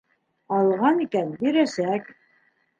[0.59, 2.13] Алған икән, бирәсәк.